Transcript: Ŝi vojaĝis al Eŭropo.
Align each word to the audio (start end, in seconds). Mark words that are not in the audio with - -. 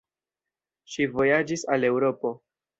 Ŝi 0.95 1.07
vojaĝis 1.13 1.69
al 1.77 1.89
Eŭropo. 1.93 2.37